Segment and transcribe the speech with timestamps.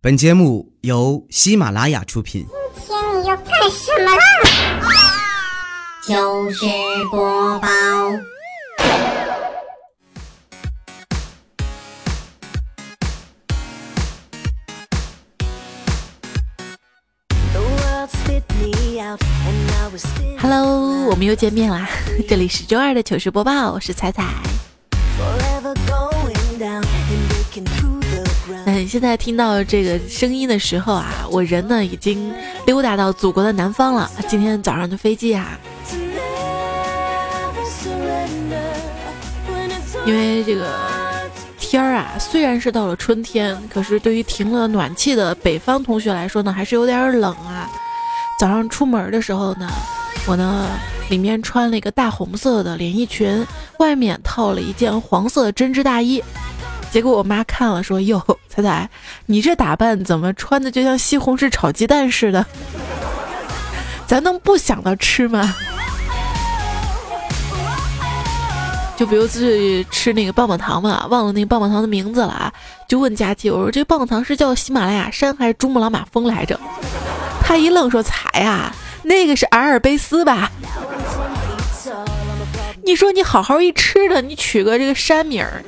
[0.00, 2.46] 本节目由喜马拉雅出品。
[2.86, 4.22] 今天你要干什么啦？
[6.06, 6.64] 糗事
[7.10, 7.68] 播报。
[20.40, 21.90] Hello，我们又见面啦！
[22.28, 24.22] 这里是周二的糗事播报，我是彩彩。
[28.86, 32.32] 现在听到这个声音的时候啊，我人呢已经
[32.66, 34.10] 溜达到祖国的南方了。
[34.28, 35.58] 今天早上的飞机啊，
[40.06, 40.66] 因为这个
[41.58, 47.68] 天儿啊，虽然是到了春天，可是对于停了暖气的北方同学来说呢，还是有点冷啊。
[48.38, 49.68] 早上出门的时候呢，
[50.26, 50.66] 我呢
[51.10, 53.46] 里面穿了一个大红色的连衣裙，
[53.78, 56.22] 外面套了一件黄色的针织大衣。
[56.90, 58.88] 结果我妈看了说：“哟， 彩彩，
[59.26, 62.44] 你这打扮怎么穿的就像西红柿炒鸡蛋似的？
[64.06, 65.54] 咱能不想到吃吗？
[68.96, 72.52] 就比如去吃那个棒棒糖嘛，忘了那个棒棒糖的名字了啊，
[72.88, 76.58] 就问佳琪，我说这棒棒糖是叫喜马拉雅山还是珠穆朗玛峰来着？
[77.44, 80.50] 他一愣说：彩呀，那个是阿尔卑斯吧？
[82.82, 85.62] 你说你好好一吃的，你取个这个山名儿。”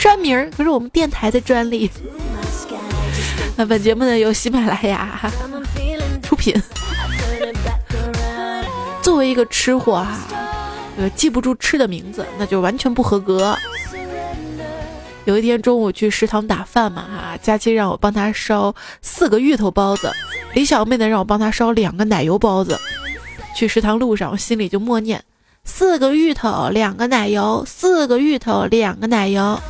[0.00, 1.90] 山名儿可是我们电台的专利。
[3.54, 5.30] 那 本节目呢由喜马拉雅
[6.22, 6.54] 出品。
[9.02, 10.18] 作为一个吃货哈，
[10.96, 13.54] 呃，记不住吃的名字，那就完全不合格。
[15.26, 20.10] 有一天中午去食堂打饭嘛哈，佳期让我帮他烧四个芋头包子，
[20.54, 22.80] 李小妹呢让我帮他烧两个奶油包子。
[23.54, 25.22] 去食堂路上，我心里就默念：
[25.64, 29.60] 四个芋头，两个奶油，四个芋头，两个奶油。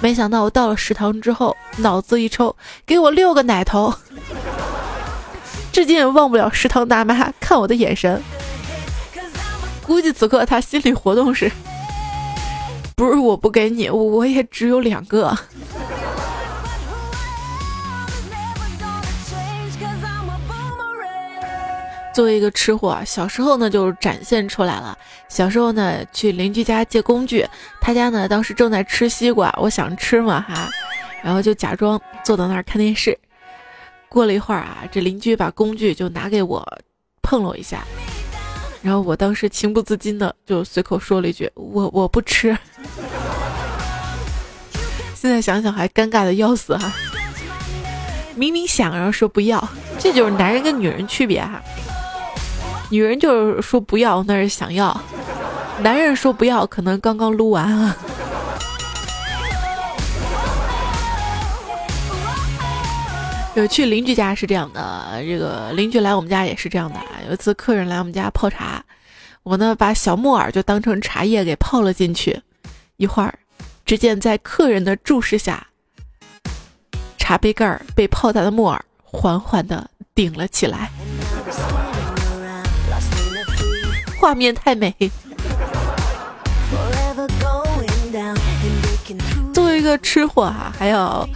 [0.00, 2.54] 没想到我到了食堂之后，脑子一抽，
[2.86, 3.92] 给我六个奶头。
[5.72, 8.22] 至今也忘不了食堂大妈看我的眼神。
[9.84, 11.50] 估计此刻他心理活动是：
[12.94, 15.36] 不是我不给你，我也只有两个。
[22.18, 24.98] 作为一个吃货，小时候呢就展现出来了。
[25.28, 27.46] 小时候呢去邻居家借工具，
[27.80, 30.68] 他家呢当时正在吃西瓜，我想吃嘛哈，
[31.22, 33.16] 然后就假装坐到那儿看电视。
[34.08, 36.66] 过了一会儿啊，这邻居把工具就拿给我，
[37.22, 37.84] 碰了我一下，
[38.82, 42.58] 然后我当时情不自禁的就随口说了一句：“我我不吃。”
[45.14, 46.92] 现在想想还尴尬的要死哈，
[48.34, 49.68] 明明想然后说不要，
[50.00, 51.62] 这就是男人跟女人区别哈。
[52.90, 54.98] 女人就是说不要，那是想要；
[55.82, 57.96] 男人说不要，可能刚刚撸完啊。
[63.54, 67.00] 有去邻居家是这样的，这个邻居来我们家也是这样的。
[67.26, 68.82] 有一次客人来我们家泡茶，
[69.42, 72.40] 我呢把小木耳就当成茶叶给泡了进去。
[72.96, 73.38] 一会儿，
[73.84, 75.66] 只见在客人的注视下，
[77.18, 80.90] 茶杯盖儿被泡大的木耳缓缓的顶了起来。
[84.18, 84.94] 画面太美。
[89.54, 91.28] 作为一个吃货哈，还要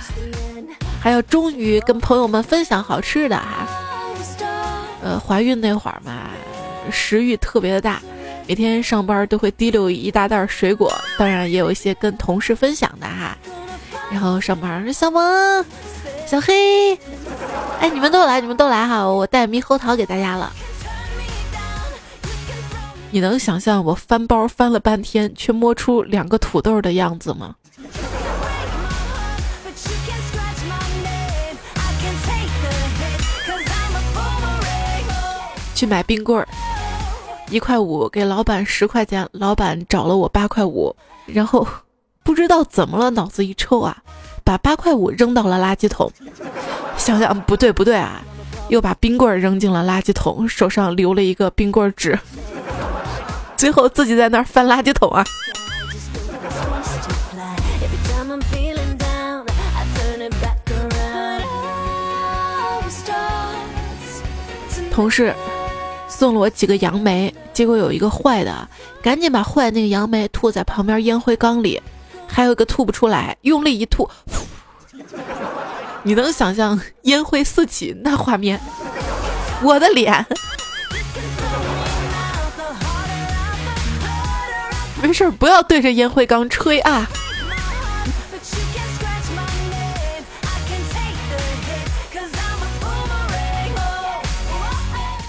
[1.00, 3.66] 还要终于跟朋友们分享好吃的哈。
[5.02, 6.30] 呃，怀孕那会儿嘛，
[6.90, 8.00] 食欲特别的大，
[8.46, 13.36] 每天上班都会提溜一大袋水果，当然也有一些跟同事分享的哈。
[14.10, 15.64] 然后上班说小萌、
[16.26, 16.94] 小黑，
[17.80, 20.52] 哎，你们都来，你们都来哈，我带猕猴桃给大家了。
[23.14, 27.54] 你能想象我翻包翻了半天，却摸出两个土豆的样子吗？
[35.74, 36.48] 去买冰棍儿，
[37.50, 40.96] 一块五给老板十块钱，老板找了我八块五，
[41.26, 41.68] 然后
[42.24, 43.98] 不知道怎么了，脑子一抽啊，
[44.42, 46.10] 把八块五扔到了垃圾桶。
[46.96, 48.22] 想想不对不对啊，
[48.70, 52.18] 又把冰棍儿扔进了垃圾桶，手上留了一个冰棍纸。
[53.62, 55.24] 最后自己在那儿翻垃圾桶啊！
[64.90, 65.32] 同事
[66.08, 68.68] 送了我几个杨梅，结果有一个坏的，
[69.00, 71.80] 赶紧把坏的那个杨梅吐在旁边烟灰缸里，
[72.26, 74.10] 还有一个吐不出来，用力一吐，
[76.02, 78.60] 你能想象烟灰四起那画面？
[79.62, 80.26] 我的脸！
[85.02, 87.06] 没事儿，不要对着烟灰缸吹啊！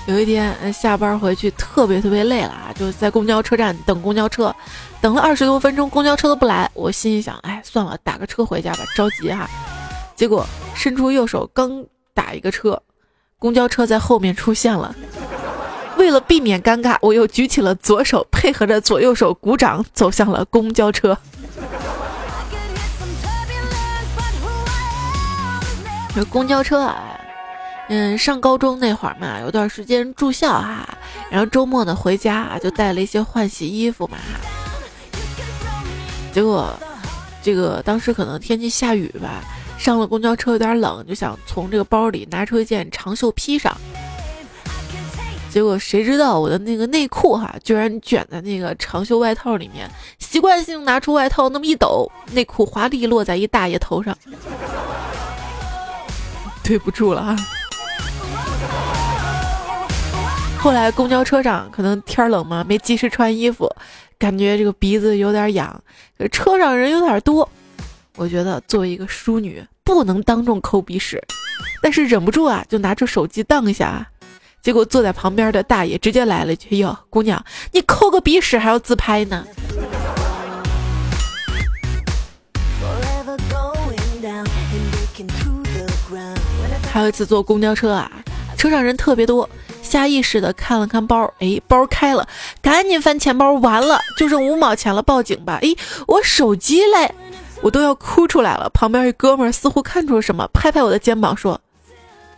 [0.06, 4.56] 有一天下班回去特别特别累了啊，就在公交车站等公交车，
[5.02, 9.50] 等了二十多分钟，公交车都不来，我心里想，哎，算了，打个车回家吧，着急哈。
[10.16, 11.84] 结果伸出右手刚
[12.14, 12.80] 打一个车，
[13.40, 14.94] 公交车在后面出现了。
[15.98, 21.18] 为了避免尴尬，我又举起了左手，配合着左右手鼓掌，走向了公交车。
[26.16, 27.19] 这公交车啊，
[27.90, 30.88] 嗯，上高中那会儿嘛，有段时间住校哈，
[31.31, 34.18] 然后周末呢回家啊，就带了一些换洗衣服嘛。
[36.31, 36.72] 结果，
[37.42, 39.44] 这个当时可能天气下雨吧，
[39.78, 43.75] 上了公交车有点冷，就想从这个包里拿出一件长袖披上。
[45.53, 49.88] 结果谁知道我的那个内裤哈，居然卷在那个长袖外套里面。
[50.17, 54.17] 习惯性拿出外套那么一抖，内裤滑地落在一大爷头上。
[56.63, 57.38] 对不住了啊！
[60.57, 63.69] 后来公交车上可能天冷嘛，没及时穿衣服，
[64.17, 65.83] 感觉这个鼻子有点痒。
[66.31, 67.47] 车上人有点多，
[68.15, 71.21] 我觉得作为一个淑女不能当众抠鼻屎，
[71.83, 74.09] 但是忍不住啊，就拿出手机当一下。
[74.63, 77.44] 结果坐在旁边的大爷直接来了一句：“哟，姑娘，
[77.74, 79.45] 你抠个鼻屎还要自拍呢？”
[86.89, 88.10] 还有一次坐公交车啊，
[88.56, 89.50] 车上人特别多，
[89.81, 92.25] 下意识的看了看包，哎，包开了，
[92.62, 95.60] 赶紧翻钱包，完了就剩五毛钱了，报警吧！
[95.62, 95.75] 哎，
[96.07, 97.13] 我手机嘞，
[97.62, 98.69] 我都要哭出来了。
[98.69, 101.60] 旁边一哥们儿似乎看出了什么，拍拍我的肩膀说：“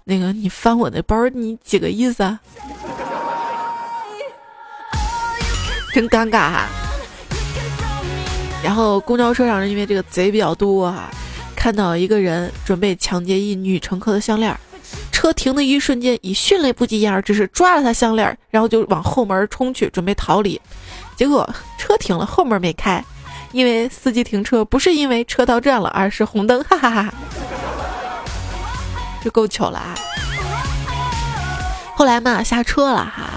[0.07, 2.39] 那个你翻我那包，你几个意思啊？”
[5.93, 6.67] 真尴尬哈。
[8.63, 11.11] 然后公交车上因为这个贼比较多啊。
[11.55, 14.55] 看到一个人准备抢劫一女乘客的项链，
[15.11, 20.61] 车停的一瞬间，以迅雷不及掩耳之势抓了他项链，然后就往后门冲去，准备逃离。
[21.15, 21.49] 结果
[21.79, 23.03] 车停了，后门没开，
[23.51, 27.11] 因为司机停车不是因为车到站了，而是红灯，哈哈哈哈！
[29.25, 29.95] 就够糗了啊！
[31.95, 33.31] 后来嘛，下车了哈，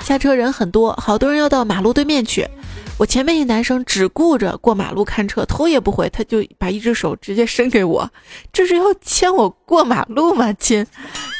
[0.00, 2.48] 下车人很多，好多人要到马路对面去。
[2.96, 8.10] 我前面一男生只顾着过马路看车，头也不回，他就把一只手直接伸给我，
[8.54, 10.86] 这是要牵我过马路吗，亲？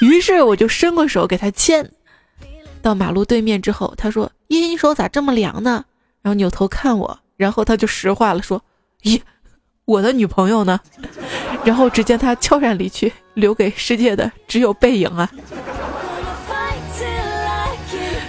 [0.03, 1.91] 于是我就伸过手给他牵。
[2.83, 5.83] 到马路对面之后，他说：“咦，你手咋这么凉呢？”
[6.21, 8.63] 然后扭头看我，然后他就实话了，说
[9.03, 9.23] ：“咦，
[9.87, 10.79] 我的女朋友呢？”
[11.65, 15.29] 然后只见他悄然离去， 留给世界的只有背影啊。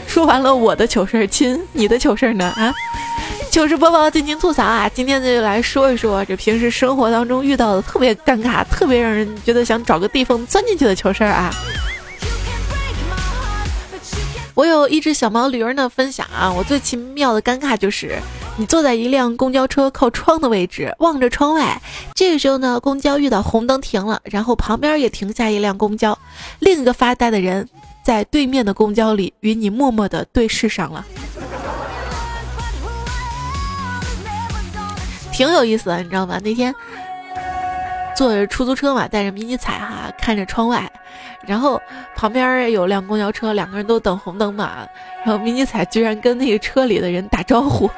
[0.07, 2.45] 说完了我的糗事儿，亲，你的糗事儿呢？
[2.57, 2.73] 啊？
[3.51, 4.89] 糗事播报，尽情吐槽啊！
[4.93, 11.49] 今天就来说一说这平时生活当中遇到的特别尴尬、特别让人觉得想找个地缝钻进去的糗事儿啊！
[14.53, 16.51] 我有一只小毛驴呢，分享啊！
[16.51, 18.19] 我最奇妙的尴尬就是，
[18.57, 21.81] 你坐在一辆公交车靠窗的位置，望着窗外，
[22.13, 26.17] 这个时候呢，公交遇到红灯停了，然后旁边也停下一辆公交，
[26.59, 27.67] 另一个发呆的人
[28.03, 31.05] 在对面的公交里与你默默的对视上了。
[35.31, 36.37] 挺有意思的，你知道吗？
[36.43, 36.75] 那天
[38.13, 40.91] 坐着出租车嘛，带着迷你彩哈，看着窗外，
[41.47, 41.81] 然后
[42.13, 44.85] 旁边有辆公交车，两个人都等红灯嘛，
[45.23, 47.89] 然后迷你彩居然跟那个车里的人打招呼，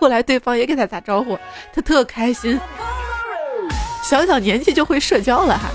[0.00, 1.38] 后来对方也给他打招呼，
[1.74, 2.58] 他特开心，
[4.02, 5.68] 小小年纪就会社交了哈。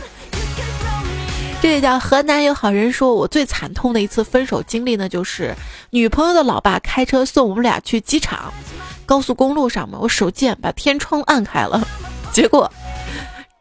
[1.62, 5.54] 这也叫河南有好人说，我最惨痛的一次分手经历呢，就是
[5.92, 8.52] 女朋友的老爸开车送我们俩去机场。
[9.06, 11.88] 高速公路上嘛，我手贱把天窗按开了，
[12.32, 12.72] 结果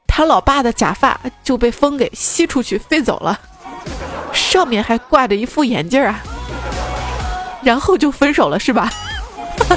[0.07, 3.39] 他老爸的假发就被风给吸出去飞走了，
[4.33, 6.23] 上面还挂着一副眼镜啊，
[7.63, 8.91] 然后就分手了是吧？
[9.69, 9.77] 哈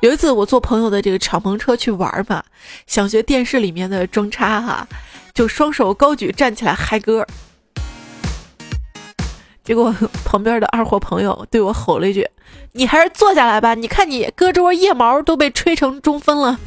[0.00, 2.44] 有一次我坐朋友的这个敞篷车去玩嘛，
[2.86, 4.86] 想学电视里面的装叉哈，
[5.34, 7.26] 就双手高举站起来嗨歌。
[9.64, 9.92] 结果
[10.24, 12.26] 旁边的二货朋友对我吼了一句
[12.72, 16.58] ：“你还是坐下来吧，你看你胳肢窝腋毛都被吹成中分了。”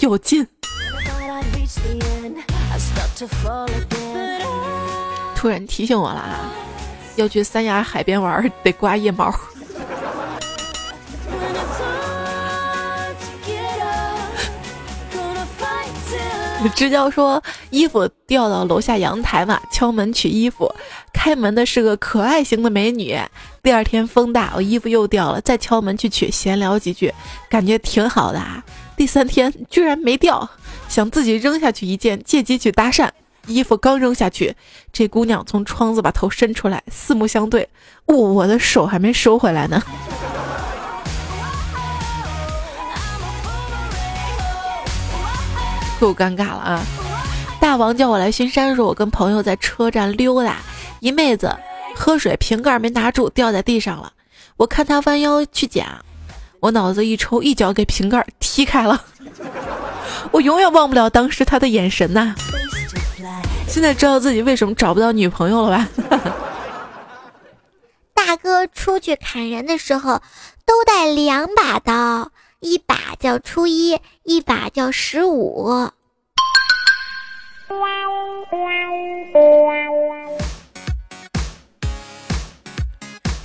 [0.00, 0.46] 有劲！
[5.34, 6.52] 突然提醒我了啊，
[7.16, 9.34] 要去三亚海边玩得刮腋毛。
[16.74, 20.68] 支教说衣服掉到楼下阳台嘛，敲门取衣服，
[21.12, 23.18] 开开门的是个可爱型的美女。
[23.60, 27.12] 第二天风大，我衣服又掉了，再敲门去取，闲聊几句，
[27.50, 28.62] 感觉挺好的啊。
[28.96, 30.48] 第三天居然没掉，
[30.88, 33.08] 想自己扔下去一件，借机去搭讪。
[33.46, 34.54] 衣服刚扔下去，
[34.92, 37.68] 这姑娘从窗子把头伸出来，四目相对，
[38.06, 39.82] 我我的手还没收回来呢。
[45.98, 46.82] 够尴尬了啊！
[47.58, 50.56] 大王叫我来巡山，说我跟朋友在车站溜达，
[51.00, 51.56] 一妹子
[51.94, 54.12] 喝水瓶盖没拿住，掉在地上了。
[54.58, 55.86] 我看她弯腰去捡，
[56.60, 59.02] 我脑子一抽，一脚给瓶盖踢开了。
[60.32, 62.34] 我永远忘不了当时她的眼神呐！
[63.68, 65.88] 现在知道自己为什么找不到女朋友了吧？
[68.14, 70.20] 大哥出去砍人的时候
[70.64, 72.30] 都带两把刀。
[72.60, 75.90] 一把叫初一，一把叫十五。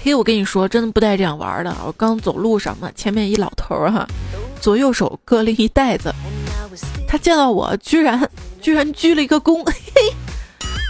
[0.01, 1.75] 嘿，我跟你说，真的不带这样玩的。
[1.85, 4.07] 我刚走路上嘛，前面一老头儿哈，
[4.61, 6.11] 左右手各拎一袋子，
[7.07, 8.17] 他见到我，居然
[8.61, 10.13] 居然鞠了一个躬， 嘿，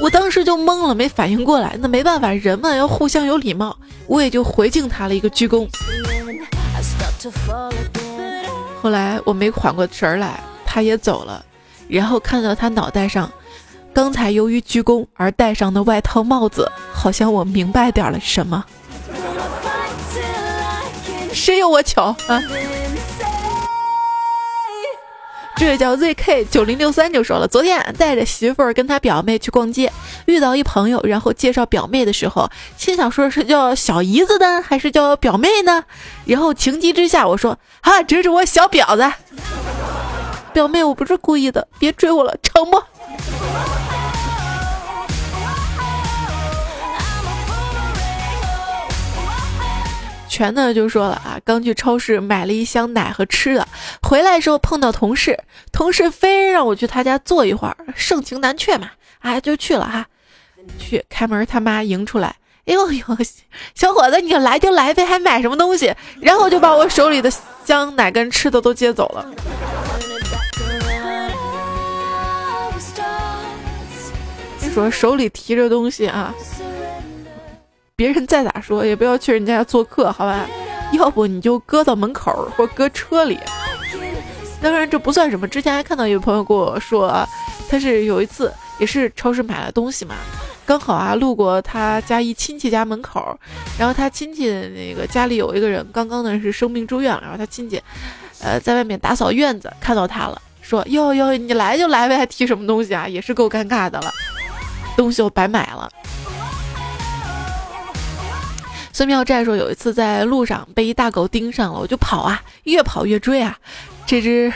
[0.03, 1.77] 我当时就懵了，没反应过来。
[1.79, 3.75] 那没办法，人嘛要互相有礼貌，
[4.07, 5.67] 我也就回敬他了一个鞠躬。
[8.81, 11.43] 后来我没缓过神来，他也走了，
[11.87, 13.31] 然后看到他脑袋上，
[13.93, 18.65] 刚才由于鞠躬而戴上的外套帽子，好像我明白点了什么。
[21.31, 22.41] 谁有我巧啊？
[25.61, 29.93] 这位叫 ZK 九零六三就说了，昨天带着媳妇儿跟他表妹去逛街，
[30.25, 35.83] 遇到一朋友，然后介绍表妹的时候，心想说是叫小姨子呢，还是叫表妹呢？
[36.25, 39.13] 然后情急之下我说啊，这是我小婊子，
[40.51, 42.81] 表妹，我不是故意的，别追我了，成不？
[50.31, 53.67] 全呢就说了啊，刚去超市买了一箱奶和吃的，
[54.01, 55.37] 回来时候碰到同事，
[55.73, 60.07] 同事非让我去他家坐一会儿，盛情难却嘛，啊就去了哈。
[60.79, 63.05] 去开门，他妈迎出来，哎呦呦，
[63.75, 65.93] 小伙子，你来就来呗，还买什么东西？
[66.21, 67.29] 然后就把我手里的
[67.65, 69.29] 箱奶跟吃的都接走了。
[74.73, 76.33] 说手里提着东西啊。
[78.01, 80.47] 别人再咋说，也不要去人家家做客， 好吧？
[80.93, 83.39] 要不你就搁到门口或搁车里。
[84.59, 85.47] 当然这不算什么。
[85.47, 87.23] 之前还看到有朋友跟我说，
[87.69, 90.15] 他是有一次也是超市买了东西嘛，
[90.65, 93.37] 刚好啊路过他家一亲戚家门口，
[93.77, 97.79] 然后他亲戚那个家里有一个人刚刚呢是生病住院了，然后他亲戚
[98.41, 103.07] 呃在外面打扫院子看到他了，说哟哟你来就来呗，还提什么东西啊？
[103.07, 104.11] 也是够尴尬的了，
[104.97, 105.87] 东西我白买了。
[109.01, 113.57] 孙妙寨说：“有一次在路上被一大狗盯上了，我就跑啊，越跑越追啊。
[114.05, 114.53] 这只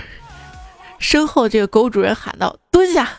[1.00, 3.10] 身后这个狗主人喊道：‘蹲下！’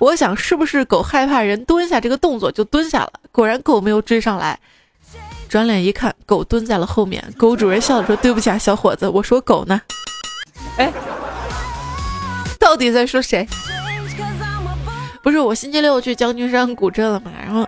[0.00, 3.12] 我想是不是狗害怕人蹲下这个动作就蹲下了。
[3.30, 4.58] 果然狗没有追上来。
[5.48, 7.22] 转脸一看，狗蹲在了后面。
[7.38, 9.80] 狗主人笑着说：‘对不起啊，小伙子，我说狗呢。’
[10.78, 10.92] 哎，
[12.58, 13.46] 到底在说谁？
[15.22, 17.64] 不是我星期六去将军山古镇了嘛，然后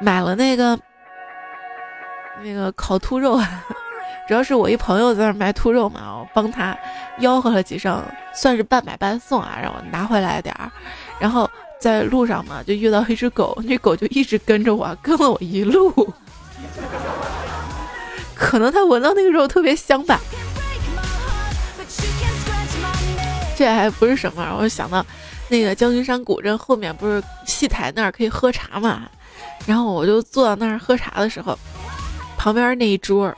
[0.00, 0.76] 买了那个。”
[2.44, 3.40] 那个烤兔肉，
[4.28, 6.76] 主要是我一朋友在那卖兔肉嘛，我帮他
[7.20, 8.02] 吆喝了几声，
[8.34, 10.70] 算是半买半送啊，让我拿回来点儿。
[11.18, 11.48] 然后
[11.80, 16.12] 在路上嘛，就遇到一只狗，那狗就一直跟着我，跟了我一路。
[18.34, 20.18] 可能它闻到那个肉特别香吧。
[23.56, 25.04] 这还不是什么，我就想到
[25.48, 29.02] 那个将军山古镇后面不是戏台那儿可以喝茶嘛，
[29.66, 31.56] 然后我就坐到那儿喝茶的时候。
[32.42, 33.32] 旁边那一桌，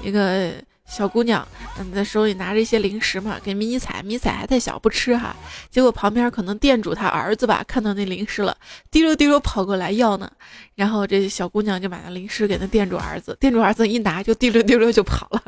[0.00, 0.52] 一个
[0.86, 1.44] 小姑娘，
[1.76, 5.34] 嗯，在手里拿着一些零食嘛，给迷你彩，迷彩还太小不吃哈。
[5.72, 8.56] 结果旁边可能店主他儿子吧，看到那零食了，
[8.92, 10.30] 滴溜滴溜跑过来要呢。
[10.76, 15.42] 然后这小姑娘就把那零食给那店主儿子，店主儿子一拿就滴溜滴溜就跑了。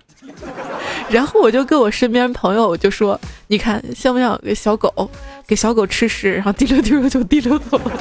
[1.08, 3.16] 然后我就跟我身边朋友我就说，
[3.46, 5.08] 你看像不像个小狗，
[5.46, 7.92] 给小狗吃食，然后滴溜滴溜就滴溜走了，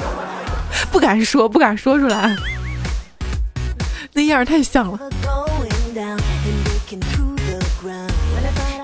[0.90, 2.36] 不敢说，不敢说出来。
[4.20, 5.00] 那样太像了。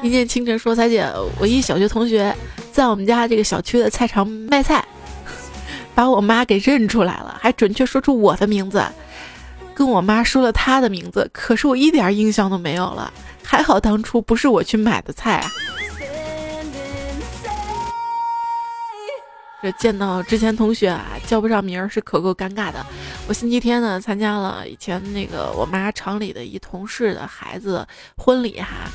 [0.02, 1.06] 一见清晨说：“彩姐，
[1.38, 2.34] 我一小学同学
[2.72, 4.82] 在我们家这个小区的菜场卖菜，
[5.94, 8.82] 把我妈给认出来了，还准确说出我的名字，
[9.74, 13.12] 跟我妈说了她的名字，可是我一点印象都没有了。
[13.42, 15.44] 还好当初不是我去买的菜。”
[19.62, 22.84] 这见到之前同学啊，叫不上名儿是可够尴尬的。
[23.26, 27.86] 我星期天呢参加了以前那个我妈厂里的一同事的孩子
[28.16, 28.88] 婚礼哈。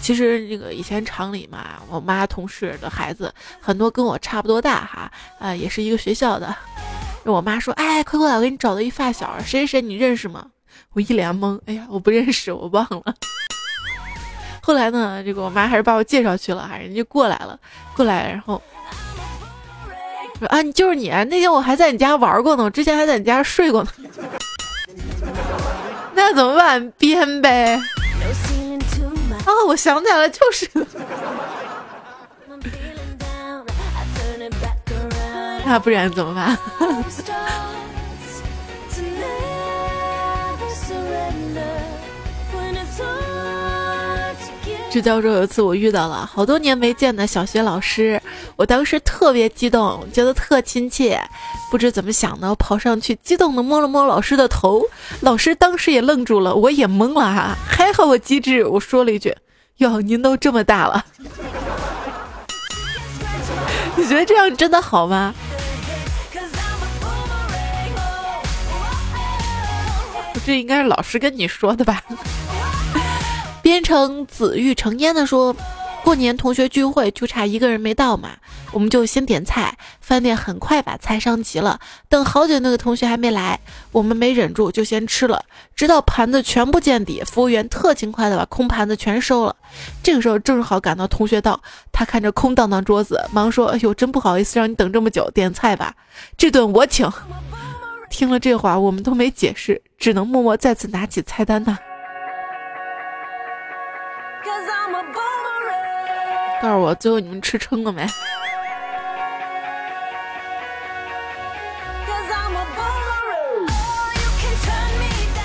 [0.00, 6.54] 其实这个以前厂里嘛，我妈同事的孩子很多跟我差不多大哈，啊，也是一个学校的。
[7.24, 10.46] 我妈说：“哎，快过来，我给你找到一发小，谁谁谁，你认识吗？”
[10.92, 13.14] 我一脸懵，哎呀，我不认识，我忘了。
[14.60, 17.58] 后来呢，这个我妈还是把我介绍去了哈，人家过来了，
[17.94, 18.60] 过来，然后。
[20.48, 21.08] 啊，你就是你！
[21.08, 23.90] 那天我还在你家玩过呢，我之前还在你家睡过呢。
[26.14, 26.90] 那怎么办？
[26.98, 27.74] 编呗。
[27.74, 27.80] 啊，
[29.66, 30.68] 我想起来了，就是。
[35.64, 36.58] 那不然怎么办？
[44.92, 48.20] 支教授有一次我遇到了好多年没见的小学老师，
[48.56, 51.18] 我当时特别激动，觉得特亲切，
[51.70, 54.84] 不知怎么想的，我跑上去激动的摸了摸老师的头，
[55.20, 59.34] 老师当时也愣住了，我也懵了哈，还好我机智，我说了一句
[59.80, 61.02] ：“哟，您都这么大了。
[63.96, 65.32] ”你觉得这样真的好吗？
[70.44, 72.02] 这应该是老师跟你说的吧？
[73.62, 75.54] 编成紫玉成烟的说，
[76.04, 78.30] 过年同学聚会就差一个人没到嘛，
[78.72, 81.78] 我们就先点菜，饭店很快把菜上齐了。
[82.08, 83.60] 等好久那个同学还没来，
[83.92, 85.44] 我们没忍住就先吃了，
[85.76, 89.54] 直到盘子全部见底，服务员特勤快的把空盘子全收了。
[90.02, 95.94] 这个时候正好赶到同学到，他看着空荡荡桌子，忙说：“哎呦，真不好意思让你等这么久，点菜吧，
[96.36, 97.08] 这顿我请。”
[98.10, 101.78] 听了这话，我们都没解释，只能默默再次拿起菜单呢。
[106.60, 108.06] 告诉我，最后你们吃撑了没？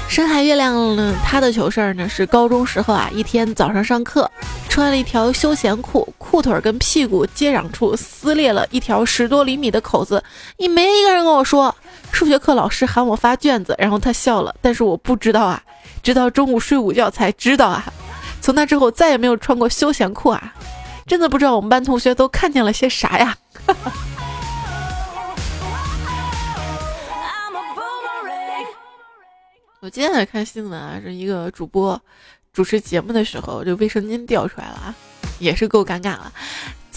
[0.07, 4.29] 深海月亮呢，他的糗事儿呢是高中时候啊，一天早上上课，
[4.67, 10.23] 穿了一条休闲裤，裤腿跟屁股接壤处撕裂了一条十多厘米的口子，
[10.57, 11.75] 你没一个人跟我说。
[12.11, 15.61] 数学课老师喊我发卷子，然后他笑了，但是我不知道啊，
[16.01, 17.85] 直到中午睡午觉才知道啊。
[18.47, 20.53] 从那之后再也没有穿过休闲裤啊。
[21.05, 23.35] 真的不知道我们班同学都看见了些啥呀！
[29.81, 32.01] 我今天在看新闻啊，是一个主播
[32.53, 34.95] 主持节目的时候，这卫生巾掉出来了啊，
[35.39, 36.31] 也是够尴尬了。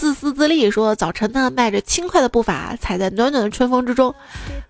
[0.01, 4.15] 自私自利说，早晨呢，迈着轻快的步伐，踩在暖暖的春风之中，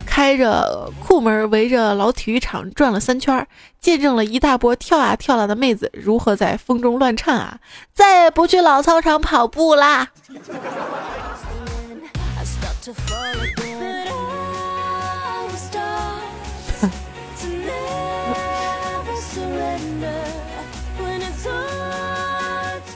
[0.05, 3.47] 开着库门围着老体育场转了三圈，
[3.79, 7.57] 见证了一大波跳啊跳啊的妹子如何在风中乱颤啊！
[7.93, 10.09] 再也不去老操场跑步啦。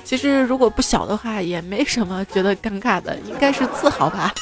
[0.06, 4.32] 其实如果不小的话，也没什么觉得尴尬的，应该是自豪吧。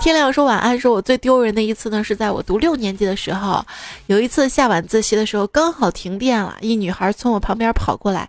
[0.00, 3.64] 天亮说晚安，说我最丢人的一次呢，是在我读六年级的时候，
[4.06, 8.28] 有一次下晚自习的时候，刚好停电了，一女孩从我旁边跑过来，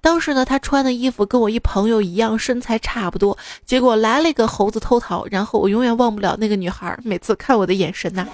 [0.00, 8.24] 当时呢，她穿的衣服跟我一朋友一样，身材差不多，结果来了一个猴子偷桃，然后我永远忘不了那个女孩每次看我的眼神呐。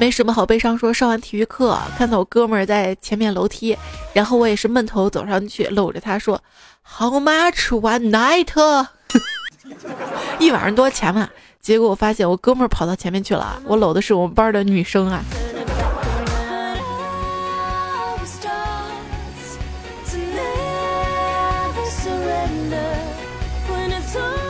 [0.00, 3.76] 没什么好悲伤，说上完体育课，看到我哥们儿在前面楼梯，
[4.12, 6.40] 然后我也是闷头走上去，搂着他说
[6.82, 8.86] ：“How much one night？
[10.38, 11.28] 一晚上多少钱嘛？”
[11.60, 15.20] 结果我发现我哥们儿跑到前面去了，我搂的是我们班的女生啊。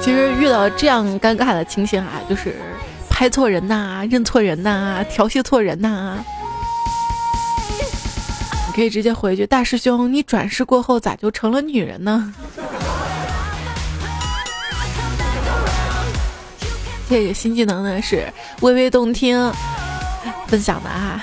[0.02, 2.54] 其实遇到这样尴尬的情形啊，就是。
[3.18, 6.18] 拍错人呐，认错人呐，调戏错人呐！
[8.68, 12.32] 你可以直接回去，大师兄，你转世过后咋就成了女人呢？
[17.10, 19.52] 这个新技能呢是微微动听
[20.46, 21.20] 分享的啊。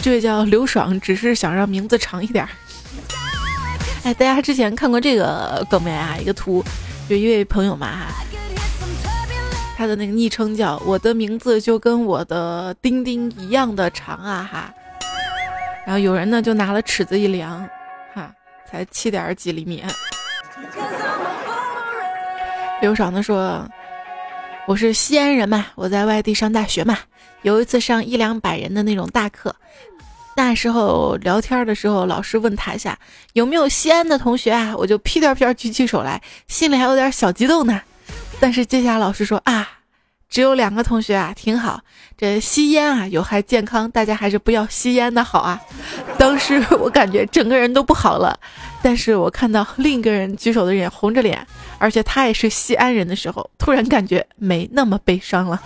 [0.00, 2.48] 这位叫刘爽，只是想让名字长一点。
[4.04, 6.16] 哎，大家之前看过这个梗没啊？
[6.18, 6.64] 一个图，
[7.08, 8.24] 有一位朋友嘛哈。
[9.78, 14.74] 他的那个昵称叫我的名字就跟我的丁丁一样的长啊哈，
[15.86, 17.60] 然后有人呢就拿了尺子一量，
[18.12, 18.28] 哈，
[18.68, 19.84] 才七点几厘米。
[22.82, 23.64] 刘爽的说，
[24.66, 26.98] 我是西安人嘛，我在外地上大学嘛，
[27.42, 29.54] 有一次上一两百人的那种大课，
[30.34, 32.98] 那时候聊天的时候，老师问台下
[33.34, 37.80] 有没有西安的同学啊，我就屁颠屁颠举起手来，心里还有点小激动呢。
[38.40, 39.68] 但是接下来老师说啊，
[40.28, 41.80] 只有两个同学啊，挺好，
[42.16, 45.60] 这吸烟啊有害健康，大家还是不要吸烟的好啊。
[46.16, 48.38] 当时 我感觉整个人都不好了，
[48.80, 51.46] 但是我看到另一个人举手的人红着脸。
[51.80, 55.62] 而且他也是西安人的时候，突然感觉没那么悲伤了。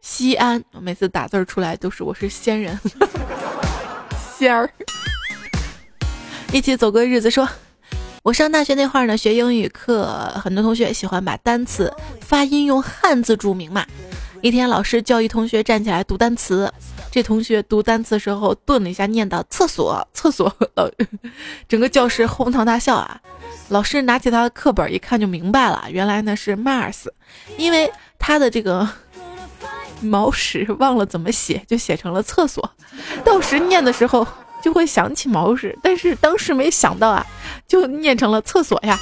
[0.00, 2.78] 西安，我每次打字出来都是我是仙人，
[4.38, 4.68] 仙儿。
[6.52, 7.48] 一起走过日子，说，
[8.22, 10.04] 我上大学那会儿呢，学英语课，
[10.44, 13.86] 很多同学喜欢把单词发音用汉字注明嘛。
[14.42, 16.70] 一天，老师叫一同学站起来读单词。
[17.10, 20.86] 这同学读单词时候顿了一下，念到“厕所，厕所”，老
[21.66, 23.18] 整个教室哄堂大笑啊！
[23.70, 27.06] 老师拿起他的课本一看就明白了，原来呢是 Mars，
[27.56, 28.86] 因为他的这个
[30.02, 32.70] 毛屎忘了怎么写，就写成了厕所。
[33.24, 34.26] 到时念的时候
[34.62, 37.26] 就会想起毛屎，但是当时没想到啊，
[37.66, 38.98] 就念成了厕所呀。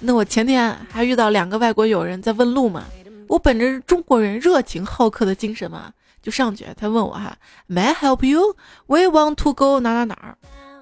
[0.00, 2.84] 那我前天还遇到两个外国友人在问路嘛，
[3.26, 5.90] 我本着中国人热情好客的精神嘛，
[6.22, 6.66] 就上去。
[6.76, 7.34] 他问我哈
[7.68, 8.54] ，May I help you?
[8.86, 10.36] We want to go 哪哪哪儿。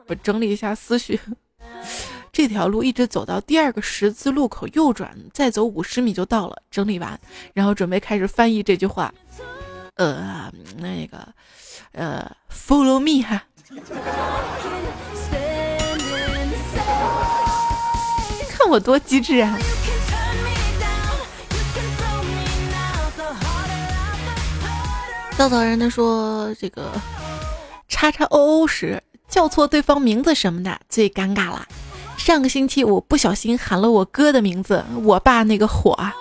[0.09, 1.21] 我整理一下思绪，
[2.33, 6.61] 这条路一直走到第二个十字路口右转，再走五十米就到了。
[6.69, 7.17] 整理完，
[7.55, 9.15] 然后准备开始翻译这句话。
[9.97, 11.29] 呃，那个，
[11.93, 13.45] 呃，Follow me 哈。
[18.49, 19.59] 看我多机智啊！
[25.37, 26.93] 稻草人呢说这个
[27.89, 31.67] 叉叉 O O 时叫错对方名字什么的最尴尬了。
[32.17, 36.15] 上个星期我不小心喊了我哥的名字，我爸那个火啊！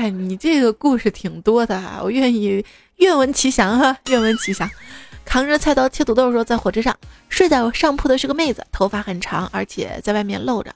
[0.00, 2.64] 哎，你这个故事挺多的啊，我愿意
[2.96, 4.66] 愿闻其详哈，愿闻其详。
[5.26, 6.96] 扛着菜刀切土豆的时候，在火车上
[7.28, 10.74] 睡在我上铺的是个妹子，头发很长，而且在外面露着。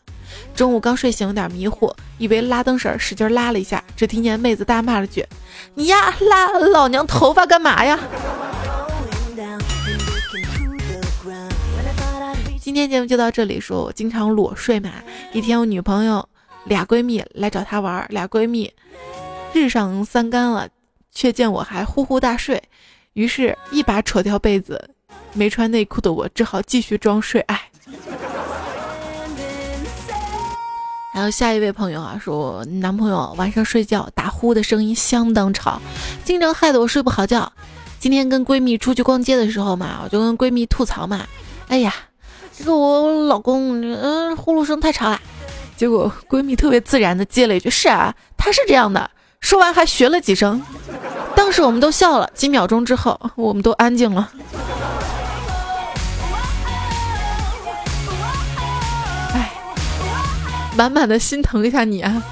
[0.55, 5.25] 中午刚睡醒，有点迷糊，以为拉灯绳，使劲拉了一下，只听见妹子大骂了句
[5.73, 7.99] ：“你呀，拉老娘头发干嘛呀？”
[12.61, 14.91] 今天节目就到这里，说我经常裸睡嘛。
[15.33, 16.29] 一天，我女朋友
[16.65, 18.73] 俩闺蜜来找她玩，俩闺蜜
[19.53, 20.69] 日上三竿了，
[21.13, 22.63] 却见我还呼呼大睡。
[23.13, 24.91] 于是，一把扯掉被子，
[25.33, 27.41] 没穿内裤的我只好继续装睡。
[27.43, 27.71] 哎，
[31.13, 35.81] 还有下一位朋友啊，说男朋友晚上睡觉打呼的声音相当吵，
[36.25, 37.53] 经常害得我睡不好觉。
[38.01, 41.25] 今天跟闺蜜出去逛街的时候嘛，我就跟闺蜜吐槽嘛，
[41.69, 41.95] 哎呀，
[42.53, 45.21] 这个我老公嗯呼噜声太吵了。
[45.77, 49.11] 结果闺蜜特别自然的接了一句：“是啊，她是这样的。”
[49.41, 50.63] 说完还学了几声。
[51.37, 54.31] 当时我们都笑了，几秒钟之后，我们都安静了。
[59.35, 59.53] 哎，
[60.77, 62.23] 满满的心疼一下你啊！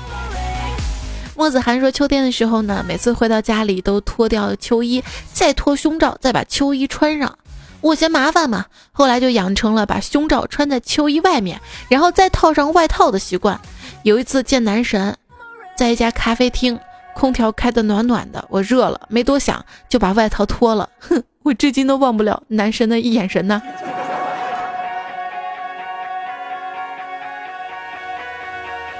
[1.37, 5.02] 莫子涵说，秋天的时候呢，每次回到家里都脱掉秋衣，
[5.33, 7.37] 再脱胸罩，再把秋衣穿上。
[7.82, 13.60] 我嫌麻烦嘛，后来就养成了把胸罩穿在秋衣外面，然后再套上外套的习惯。
[14.04, 15.16] 有一次见男神，
[15.76, 16.78] 在一家咖啡厅。
[17.14, 20.88] 空调开的暖暖的，我热了，没多想就把外套脱了。
[20.98, 23.60] 哼，我至今都忘不了男神的一眼神呢。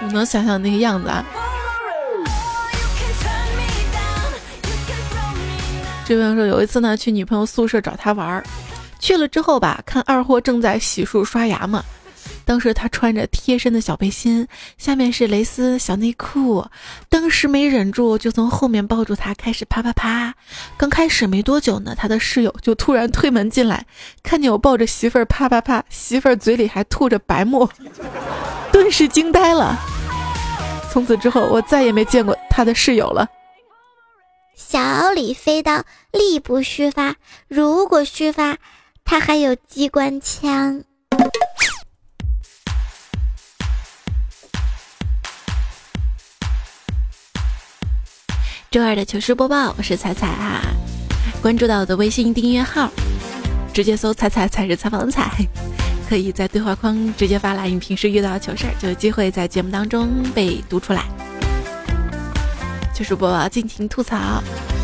[0.01, 1.25] 你能想象那个样子啊。
[6.05, 8.45] 这位说有一次呢，去女朋友宿舍找她玩儿，
[9.03, 11.85] 去了之后吧，看二货正在洗漱刷牙嘛。
[12.45, 14.47] 当时他穿着贴身的小背心，
[14.79, 16.65] 下面是蕾丝小内裤。
[17.09, 20.33] 当时没忍住，就从后面抱住他，开始啪啪啪。
[20.77, 23.85] 刚开始没多久呢，他的室友就突然推门进来，
[24.23, 27.69] 看见我抱着媳妇儿啪啪啪，媳妇儿嘴里还吐着白沫，
[28.71, 29.77] 顿时惊呆了。
[30.93, 33.27] 从此之后，我再也没见过他的室友了。
[34.55, 37.17] 小李飞刀力不虚发，
[37.49, 38.59] 如果虚发，
[39.05, 40.83] 他还有机关枪。
[48.71, 50.61] 周二的糗事播报，我是彩彩哈，
[51.43, 52.91] 关注到我的微信订阅号，
[53.75, 55.31] 直接搜“彩彩彩是采访的彩”，
[56.09, 61.05] 可以在对话框直接发来你平时遇到的糗事儿，就有机会在节目当中被读出来。
[62.95, 64.43] 糗事播报，尽情吐槽。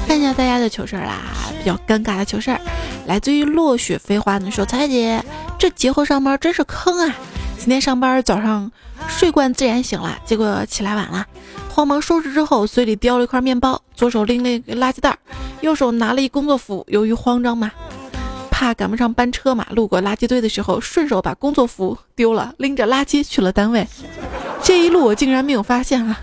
[0.09, 1.21] 看一下大家的糗事儿啦，
[1.59, 2.59] 比较尴尬的糗事儿，
[3.05, 5.23] 来自于落雪飞花你说：“彩姐，
[5.59, 7.14] 这节后上班真是坑啊！
[7.59, 8.73] 今天上班早上
[9.07, 11.27] 睡惯自然醒了，结果起来晚了，
[11.68, 15.14] 慌忙收拾之后，嘴里叼了一块面包，左手拎了一个垃圾袋，
[15.61, 16.83] 右手拿了一工作服。
[16.88, 17.71] 由于慌张嘛，
[18.51, 23.87] 怕赶不上班车嘛，路过垃圾堆的时候，顺手把工作服丢了，拎着垃圾去了单位。
[24.62, 26.18] 这一路我竟然没有发现啊！”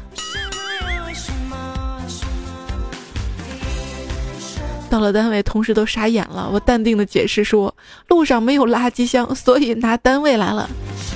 [4.95, 6.49] 到了单位，同事都傻眼了。
[6.49, 7.75] 我淡定的解释说，
[8.07, 10.69] 路上没有垃圾箱，所以拿单位来了。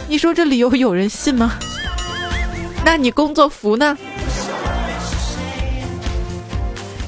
[0.10, 1.54] 你说这理由有人信吗？
[2.84, 3.98] 那你工作服呢？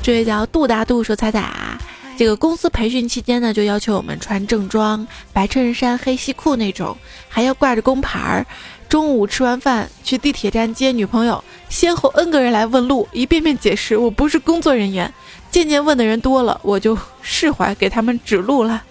[0.01, 1.77] 这位叫杜大杜说：“彩彩啊，
[2.17, 6.95] 这个公司培训期间呢，就要求我们穿正装，白衬衫、黑西裤那种，
[7.27, 8.45] 还要挂着工牌儿。
[8.88, 15.13] 中午吃完饭去地铁站接女朋友，先后 N 个人来问路，一遍遍解释我不是工作人员。”
[15.51, 18.81] 渐渐问的人多了，我就释怀，给他们指路了。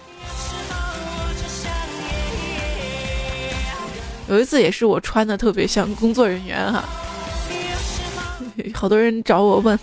[4.29, 6.83] 有一次也是我穿的特别像工作人员哈，
[8.73, 9.77] 好多人找我问，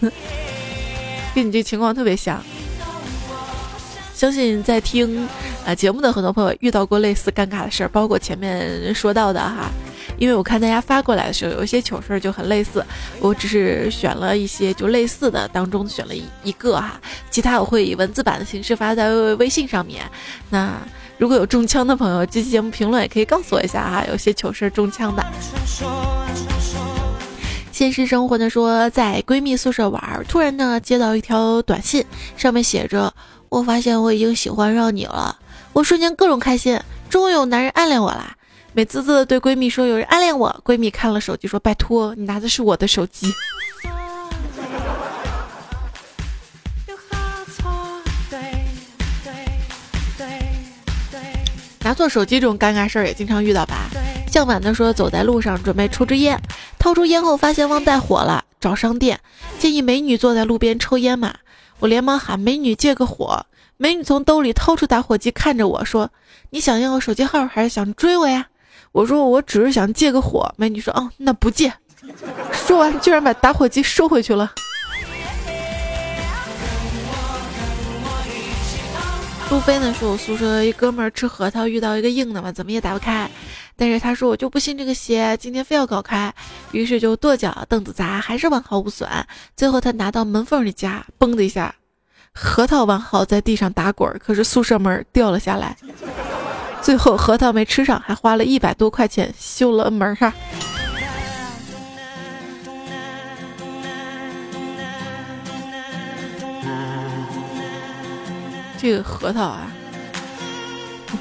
[1.34, 2.42] 跟你这情况特别像。
[4.14, 5.28] 相信在听
[5.66, 9.70] 啊节目的很多朋友遇到过类似尴尬的事儿，包括前面说到的哈。
[10.18, 12.85] 因为我看大家发过来的时候，有一些糗事就很类似，
[13.20, 17.00] 我只是选了一些就类似的当中选了一一个哈，
[17.31, 20.02] 其他我会以文字版的形式发在微微信上面。
[20.50, 20.74] 那
[21.16, 25.24] 如果有中枪的朋友，这期节目评论也可以告诉我一下哈，有些糗事中枪的。
[27.70, 32.04] 现实生活的说，在闺蜜宿舍玩，突然呢接到一条短信，
[32.37, 33.14] 上面写着
[33.48, 35.38] ：“我发现我已经喜欢上你了。”
[35.74, 38.35] 我瞬间各种开心，终于有男人暗恋我啦！
[38.78, 43.26] 美滋滋的对闺蜜说：“有人暗恋我。”闺蜜看了手机说：“拜托，你拿的是我的手机。
[51.82, 53.90] ”拿错手机这种尴尬事儿也经常遇到吧？
[54.30, 56.40] 向晚的说：“走在路上准备抽支烟，
[56.78, 59.18] 掏出烟后发现忘带火了，找商店
[59.58, 61.34] 建议美女坐在路边抽烟嘛。
[61.80, 63.44] 我连忙喊美女借个火，
[63.76, 66.12] 美女从兜里掏出打火机看着我说
[66.50, 68.46] ：‘你想要手机号还是想追我呀？’”
[68.92, 71.72] 我说我只是想借个火，美女说哦那不借。
[72.53, 74.53] 说完居然把打火机收回去了。
[79.51, 83.31] 路飞呢说，我宿舍一哥们儿吃核桃遇到一个硬的嘛，怎么也打不开。
[83.77, 86.35] 但是他说我就不信这个邪，今天非要搞开，
[86.72, 89.09] 于是就跺脚凳子砸，还是完好无损。
[89.57, 91.74] 最后他拿到门缝里夹，嘣的一下，
[92.35, 95.77] 核桃完好在地上打滚，可是宿舍门掉了下来。
[96.80, 100.32] 最后核桃没吃上，还花了一百多块钱修了门儿
[108.80, 109.70] 这个核桃啊，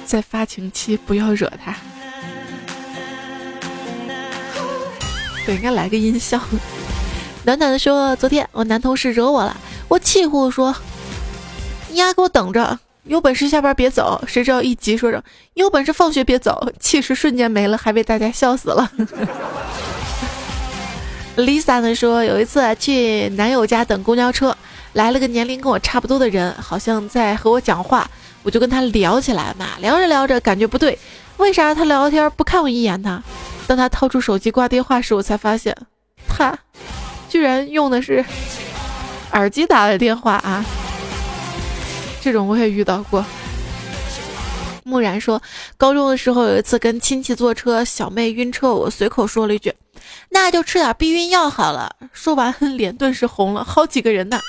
[0.05, 1.75] 在发情期不要惹它。
[5.45, 6.39] 对，应该来个音效。
[7.43, 10.75] 暖暖的说：“昨天我男同事惹我了，我气呼呼说，
[11.89, 18.91] 你丫给我等着。”有本事下班别走，谁知道一急说着有本事放学别走，气势瞬间没了，还被大家笑死了。
[21.37, 24.55] Lisa 呢说，有一次去男友家等公交车，
[24.93, 28.09] 来了个年龄跟我差不多的人，好像在和我讲话，
[28.43, 30.97] 我就跟他聊起来嘛，聊着聊着感觉不对，
[31.37, 33.23] 为啥他聊天不看我一眼呢？
[33.67, 35.75] 当他掏出手机挂电话时，我才发现
[36.27, 36.57] 他
[37.29, 38.25] 居然用的是
[39.31, 40.65] 耳机打的电话啊。
[42.21, 43.25] 这种我也遇到过。
[44.83, 45.41] 木然说，
[45.75, 49.73] 高中的时候有一次跟亲戚坐车，小妹晕车，我随口说了一句
[50.31, 54.39] ：“那就吃点避孕药好了。”说完脸顿时红了，好几个人呢。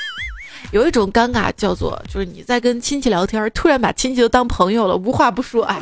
[0.70, 5.81] 有一种尴尬叫做，就是你在跟亲戚聊天，突然把亲戚都当朋友了，无话不说，哎，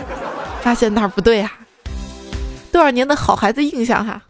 [0.63, 1.53] 发现那儿不对啊？
[2.73, 4.23] 多少年的好孩子印象哈。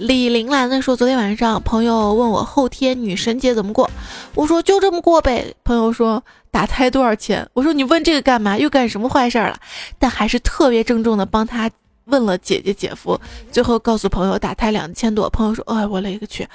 [0.00, 3.88] 李玲兰的说：“昨天晚上朋友问我后天女神节怎么过，
[4.34, 5.54] 我说就这么过呗。
[5.62, 7.46] 朋友说打胎多少钱？
[7.52, 8.56] 我说你问这个干嘛？
[8.56, 9.54] 又干什么坏事了？
[9.98, 11.70] 但还是特别郑重的帮他
[12.06, 13.20] 问了姐姐姐夫。
[13.52, 15.28] 最后告诉朋友打胎两千多。
[15.28, 16.48] 朋友说：哎，我勒个去！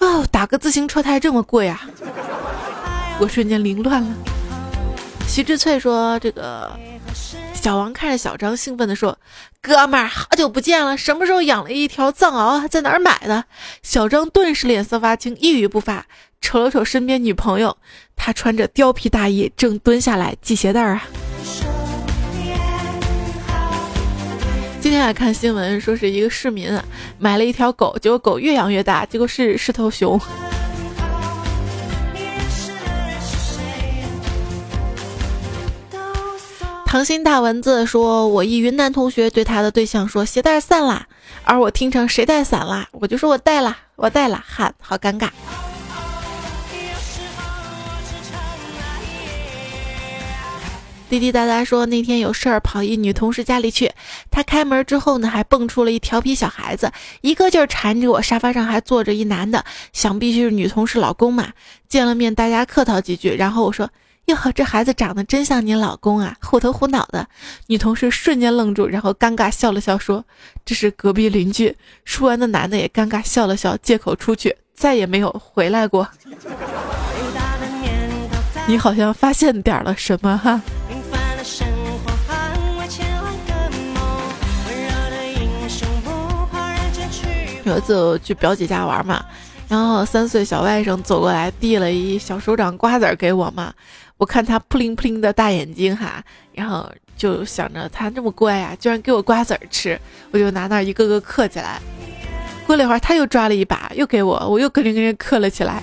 [0.00, 1.88] 哦，打个自行车胎这么贵啊！
[3.22, 4.10] 我瞬间凌乱了。
[5.28, 6.68] 徐志翠说：这个。”
[7.54, 9.18] 小王看着小张，兴奋地说
[9.60, 10.96] ：“哥们儿，好久不见了！
[10.96, 12.66] 什么时候养了一条藏獒？
[12.68, 13.44] 在哪儿买的？”
[13.82, 16.06] 小张顿时脸色发青，一语不发，
[16.40, 17.76] 瞅了瞅身边女朋友，
[18.16, 21.02] 她穿着貂皮大衣，正蹲下来系鞋带儿啊。
[24.80, 26.72] 今天还看新闻，说是一个市民
[27.18, 30.18] 买了一条狗，结果狗越养越大，结果是是头熊。
[36.88, 41.06] 糖心大蚊子说：“我一云南同学对他的对象说鞋带散啦，
[41.44, 45.28] 而我听成谁带伞啦，我就说我带了，我带了，喊好尴尬。”
[51.10, 53.92] 滴滴答答说那天有事儿跑一女同事家里去，
[54.30, 58.22] 她开门之后呢，还蹦出了一调皮小孩子，一个劲儿缠着我。
[58.22, 61.52] 沙发上还坐着一男的，想必是女同事老公嘛。
[61.86, 63.90] 见了面，大家客套几句，然后我说。
[64.28, 67.26] 哟，这孩子长得真像你老公啊，虎头虎脑的。
[67.68, 70.22] 女同事瞬间愣住，然后尴尬笑了笑，说
[70.66, 76.06] ：“这是隔壁邻居。”说完的男的也尴尬笑了笑，借口出去，再也没有回来过。
[78.66, 80.60] 你好像发现点了什么哈？
[87.64, 89.24] 有一次去表姐家玩嘛，
[89.68, 93.72] 然后三岁小外甥走过来，递了一小手掌瓜子给我嘛。
[94.18, 99.98] 我看他扑灵扑灵的大眼睛哈，然后就想着他这么乖呀，居然给我瓜子儿吃，
[100.32, 101.80] 我就拿那一个个嗑起来。
[102.66, 105.82] 过了一会儿，他又抓了一把，又给我，我又咯吱咯吱嗑了起来。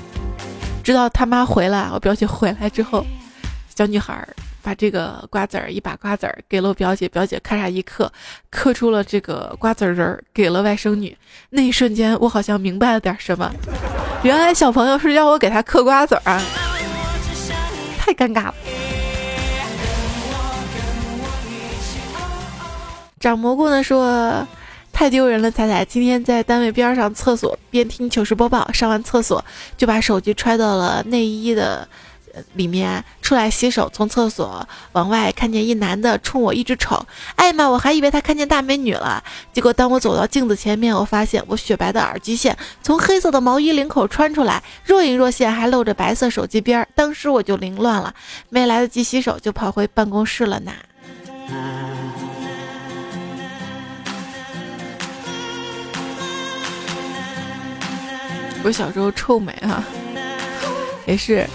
[0.84, 3.06] 直到他妈回来，我表姐回来之后，
[3.74, 4.28] 小女孩
[4.62, 8.12] 把这个瓜子儿一把瓜子儿给了我表姐，表姐咔嚓一嗑，
[8.52, 11.18] 嗑出了这个瓜子仁儿，给了外甥女。
[11.52, 13.50] 那一瞬间，我好像明白了点什么，
[14.24, 16.42] 原来小朋友是要我给他嗑瓜子儿啊。
[18.06, 18.54] 太尴尬了，
[23.20, 24.46] 长蘑菇呢说
[24.94, 25.50] 太丢人了。
[25.50, 29.44] 彩彩今天在单位边上厕所边听糗事播报，上完厕所
[29.76, 31.88] 就把手机揣到了内衣的。
[32.54, 37.68] 里面出来洗手，从厕所往外看见一男的冲我一直瞅，哎呀妈！
[37.68, 39.24] 我还以为他看见大美女了。
[39.54, 46.88] 结果当我走到镜子前面，我发现我雪白的耳机线从黑色的毛衣领口穿出来，若隐若现，还露着白色手机边儿。
[46.96, 48.14] 当时我就凌乱了，
[48.50, 50.72] 没来得及洗手就跑回办公室了呢。
[58.64, 59.84] 我小时候臭美啊，
[61.06, 61.48] 也是。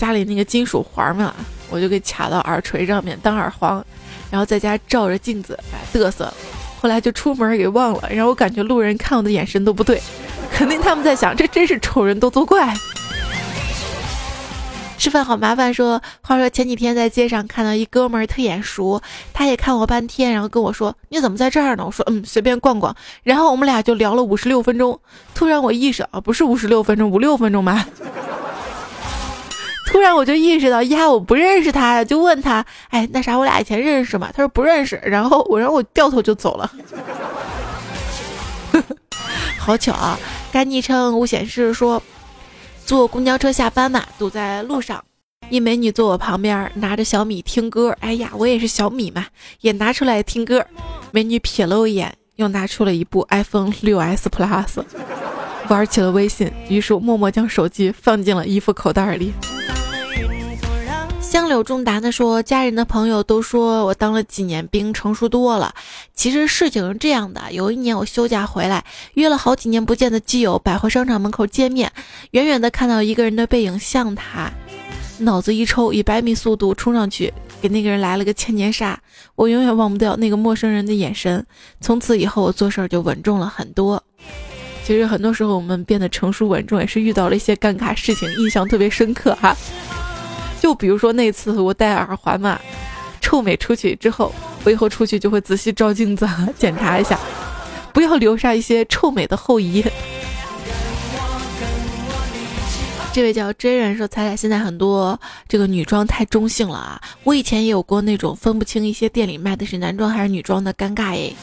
[0.00, 1.34] 家里那个金属环嘛，
[1.68, 3.84] 我就给卡到耳垂上面当耳环，
[4.30, 5.58] 然后在家照着镜子
[5.92, 6.32] 嘚瑟。
[6.80, 10.00] 后来就出门给忘了，然后我感觉路人看我的眼神都不对，
[10.50, 12.74] 肯定他们在想这真是丑人多作怪。
[14.96, 19.02] 吃饭好麻烦，说话说前几天在街上看到一哥们儿特眼熟，
[19.34, 21.84] 他也看我半天，然后跟我说你怎么在这儿呢？
[21.84, 24.98] 我说嗯随便逛逛，然后我们俩就聊了五十六分钟。
[25.34, 27.84] 突然我意识啊不是五十六分钟五六分钟吗？
[29.90, 34.30] 突然我就意识到呀，我不认识他，就问他，哎，那啥，我俩以前认识吗？
[34.32, 35.00] 他说不认识。
[35.04, 36.70] 然后我，然后我掉头就走了。
[39.58, 40.16] 好巧啊！
[40.52, 42.00] 该昵称无显示说，
[42.86, 45.04] 坐公交车下班嘛，堵在路上，
[45.48, 47.94] 一美女坐我旁边，拿着小米听歌。
[47.98, 49.26] 哎呀，我也是小米嘛，
[49.60, 50.64] 也拿出来听歌。
[51.10, 54.84] 美女瞥了我一眼，又拿出了一部 iPhone 6s Plus，
[55.68, 56.50] 玩起了微信。
[56.68, 59.32] 于是默默将手机放进了衣服口袋里。
[61.30, 65.72] 香柳仲达的说：“家人的朋友都说我当了几年兵，成熟多了。
[66.12, 71.92] 其实事情是这样的，有一年我休假回来，约了好几年不见的基友，百货商场门口见面。
[72.32, 74.50] 远远的看到一个人的背影像他，
[75.18, 79.00] 脑子一抽，以百米速度冲上去，给那个人来了个千年杀。
[79.36, 81.46] 我永远忘不掉那个陌生人的眼神。
[81.80, 84.02] 从此以后，我做事就稳重了很多。
[84.84, 89.56] 其实很多时候，我们变得成熟稳重，也是遇到了一些尴尬事情，印象特别深刻哈。”
[90.60, 92.60] 就比如说那次我戴耳环嘛，
[93.20, 97.18] 臭美出去之后，我以后出去就会仔细照镜子 检查一下，
[97.92, 99.84] 不要留下一些臭美的后遗。
[103.12, 105.18] 这位叫真人说：“彩彩，现在很多
[105.48, 107.00] 这个女装太中性了啊！
[107.24, 111.34] 我以前也有过那种分不清一些店里卖的是男装还是女装的尴尬诶。”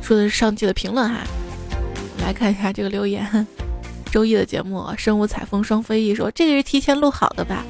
[0.00, 1.22] 说的是上期的评论哈，
[2.22, 3.46] 来看一下这个留言。
[4.16, 7.62] 周一的节目，身无彩凤双飞翼说这个是提前录好的吧？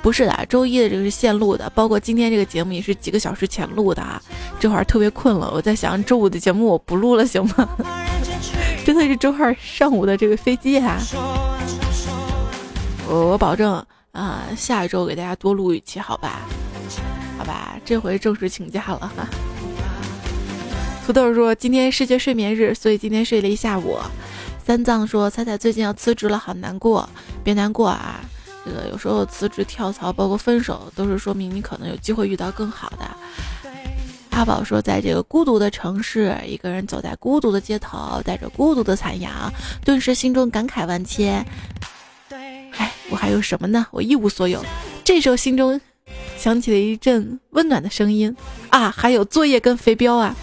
[0.00, 4.22] 不是的，周一的这个是现录的，包括今天这个节目也是几个小时前录的啊。
[4.60, 7.68] 这会儿特别困了，我在想周五的节目我不录了行吗？
[8.86, 11.00] 真的是周二上午的这个飞机啊！
[13.08, 16.42] 我我保证啊，下一周给大家多录一期，好吧？
[17.36, 19.26] 好吧，这回正式请假了哈。
[21.04, 23.98] 土豆说今天世界睡眠日，所以今天睡了一下午。
[24.68, 27.08] 三藏说：“彩彩最近要辞职了，好难过。
[27.42, 28.20] 别难过啊，
[28.66, 33.06] 这个有时候辞职、跳槽，包括分手，都是说明你可能有机会遇到更好的。”
[34.28, 39.50] 阿宝说，在这个孤独的城市，一个人走在孤独的街头，带着孤独的残阳，
[39.86, 41.42] 顿时心中感慨万千。
[42.28, 43.86] 哎，我还有什么呢？
[43.90, 44.62] 我一无所有。
[45.02, 45.80] 这时候心中
[46.36, 48.36] 响起了一阵温暖的声音
[48.68, 50.36] 啊，还有作业跟肥膘啊。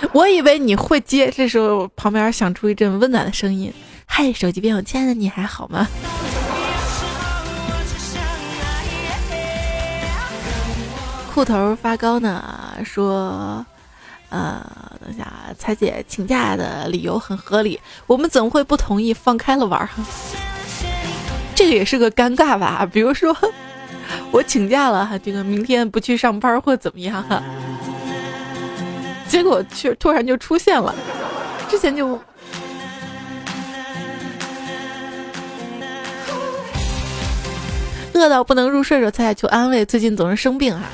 [0.12, 3.72] 我以为你会接，这时候旁边响出一阵温暖的声音
[4.06, 5.86] ：“嗨，手机边有亲爱的你还好吗？”
[11.32, 12.42] 裤头发高呢，
[12.84, 13.64] 说
[14.30, 14.60] ：“呃，
[15.04, 15.26] 等下，
[15.56, 19.88] 彩姐请假的理由很合理，我们怎么会不同意放开了玩儿？
[21.54, 22.84] 这个也是个尴尬吧？
[22.90, 23.36] 比如说，
[24.32, 27.24] 我请假了，这个明天不去上班或怎么样？”
[29.30, 30.92] 结果却突然就出现了，
[31.68, 32.20] 之前就
[38.12, 39.84] 饿到不能入睡的时候，才求安慰。
[39.84, 40.86] 最近总是生病哈，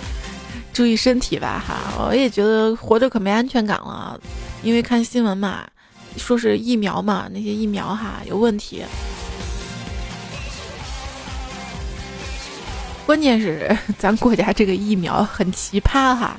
[0.74, 2.05] 注意身体吧哈。
[2.07, 4.20] 我也觉得活着可没安全感了，
[4.62, 5.66] 因为看新闻嘛，
[6.18, 8.84] 说是疫苗嘛，那些疫苗哈有问题。
[13.07, 16.37] 关键是咱国家这个疫苗很奇葩哈。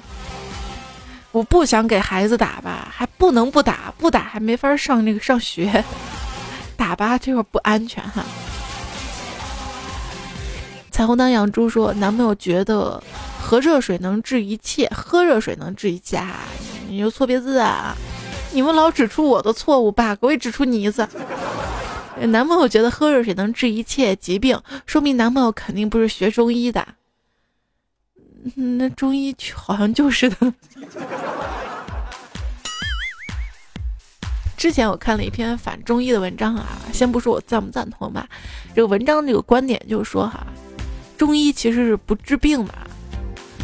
[1.37, 5.83] 我不想给孩子打吧，还不能不打，不打还没法上那个上学，
[6.75, 8.25] 打吧这会儿不安全哈。
[10.89, 12.99] 彩虹当养猪说，男朋友觉得
[13.39, 16.19] 喝热水能治一切，喝热水能治一切，
[16.89, 17.95] 你有错别字啊！
[18.51, 21.07] 你们老指出我的错误吧，我也指出你一次。
[22.19, 26.83] 男朋友觉得喝热水能治一切疾病，说明男朋友肯定不是学中医的。
[28.55, 30.35] 那中医好像就是的。
[34.57, 38.27] 之前我看了一篇反中医的文章啊，先不说我赞不赞同吧，
[38.73, 40.47] 这个文章这个观点就是说哈，
[41.15, 42.73] 中医其实是不治病的，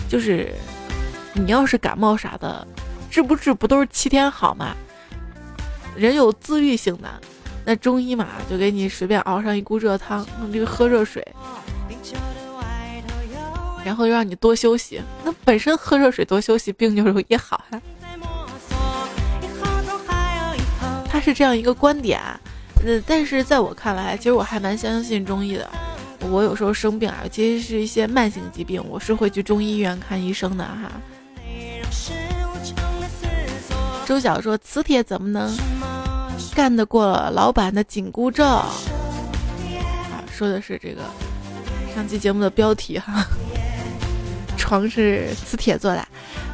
[0.08, 0.54] 就是
[1.34, 2.68] 你要是感冒啥的，
[3.10, 4.76] 治不治不都是七天好吗？
[5.96, 7.10] 人有自愈性的，
[7.66, 11.28] 那中医嘛就给你随便熬上一锅热汤，这个喝热水。
[13.86, 17.82] 然后又让你多休息，那本身喝热水多休息，病就容易好哈。
[21.08, 22.20] 他是这样一个观点，
[22.86, 25.70] 呃，但是在我看来，其实我还蛮相信中医的。
[26.32, 30.90] 我有时候生病啊，其实是一些慢性疾病，我是会去中医院看医生的哈。
[34.06, 35.56] 周晓说：“磁铁怎么能
[36.56, 38.74] 干得过老板的紧箍咒？”啊，
[40.32, 41.02] 说的是这个
[41.94, 43.28] 上期节目的标题哈。
[44.64, 46.08] 床是磁铁做的。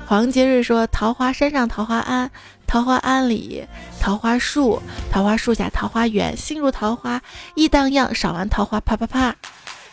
[0.07, 2.31] 黄杰瑞说：“桃花山上桃花庵，
[2.65, 3.63] 桃花庵里
[3.99, 4.81] 桃花树，
[5.11, 7.21] 桃花树下桃花源，心如桃花
[7.53, 9.35] 意荡漾，赏完桃花啪啪啪。”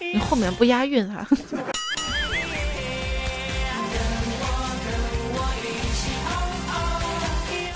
[0.00, 1.26] 你后面不押韵哈。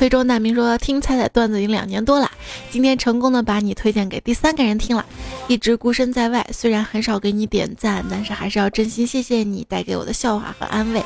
[0.00, 2.30] 非洲难民说：“听彩彩段子已经两年多了，
[2.70, 5.04] 今天成功的把你推荐给第三个人听了。
[5.46, 11.02] 一直孤身在外，虽然很少给你点赞，但是还是要真心谢谢你带给我的笑话和安慰。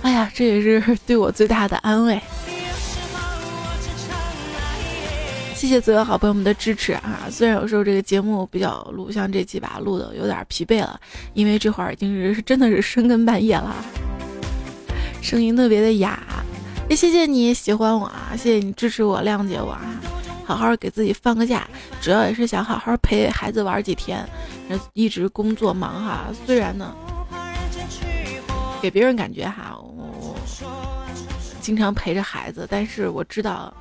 [0.00, 2.18] 哎呀，这也是 对我最大的安慰。
[5.54, 7.28] 谢谢所有好朋友们的支持啊！
[7.30, 10.98] 虽然有时候这个节目比较录，像这期吧，录的有点疲惫了，
[11.34, 13.76] 因为这会儿已经是真的是深更半夜了，
[15.20, 16.18] 声音特别的哑。”
[16.88, 20.00] 也谢谢你喜欢我啊，谢谢你支持我、谅解我啊，
[20.44, 21.68] 好好给自己放个假，
[22.00, 24.24] 主要也是想好好陪孩子玩几天。
[24.94, 26.94] 一直工作忙哈，虽然呢，
[28.80, 30.36] 给别人感觉哈，我
[31.60, 33.74] 经常陪着孩子，但是我知道，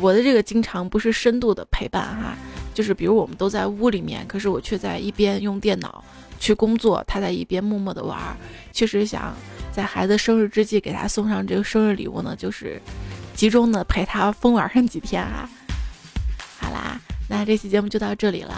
[0.00, 2.36] 我的这个经常不是深度的陪伴哈，
[2.74, 6.04] 就是比如我们都在屋里面，可是我却在一边用电脑
[6.40, 8.18] 去工作，他在一边默默的玩，
[8.72, 9.32] 确实想。
[9.80, 12.78] 在孩子生日之际，给他送上这个生日礼物呢，就是
[13.34, 15.48] 集中的陪他疯玩上几天啊。
[16.58, 18.54] 好啦，那这期节目就到这里了，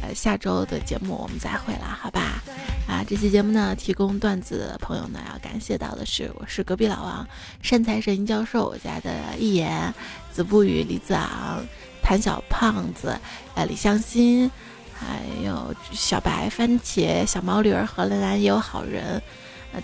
[0.00, 2.40] 呃，下周的节目我们再会了，好吧？
[2.86, 7.26] 啊，这期节目呢，提供段子的朋友呢，要感谢到的是，我是隔壁老王，
[7.62, 9.92] 善财神教授我家的一言，
[10.30, 11.60] 子不语，李子昂，
[12.00, 13.18] 谭小胖子，
[13.56, 14.48] 呃，李向心，
[14.94, 19.20] 还有小白番茄，小毛驴儿，荷兰也有好人。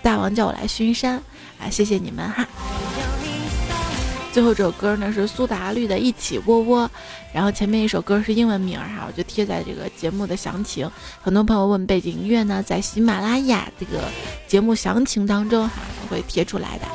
[0.03, 1.17] 大王叫我来巡山，
[1.61, 2.47] 啊，谢谢你们哈。
[4.33, 6.85] 最后这首歌呢是苏打绿的《一起窝窝》，
[7.33, 10.91] 然后前面一首歌是英文名哈，我就贴在这个节目的详情。
[11.23, 14.03] 很多朋友问背景音乐呢，在喜马拉雅这个
[14.47, 15.81] 节目详情当中哈
[16.11, 16.87] 会贴出来的，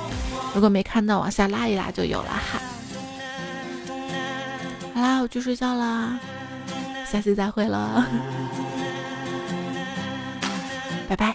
[0.53, 2.61] 如果没看到，往下拉一拉就有了哈。
[4.93, 6.19] 好啦，我去睡觉啦，
[7.11, 8.05] 下期再会了，
[11.09, 11.33] 拜拜。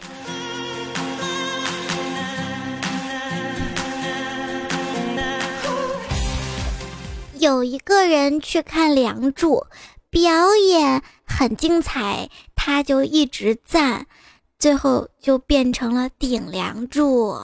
[7.39, 9.57] 有一个人去看《梁祝》，
[10.11, 14.07] 表演很精彩，他就一直赞，
[14.59, 17.35] 最后就变成了顶梁柱。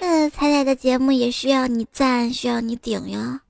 [0.00, 3.40] 嗯， 彩彩的节目也需要你赞，需要你顶呀。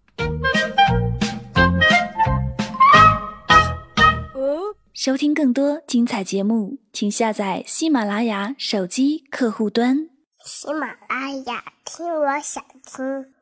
[4.93, 10.11] 收听更多精彩节目，请下载喜马拉雅手机客户端。
[10.45, 13.35] 喜马拉雅，听我想听。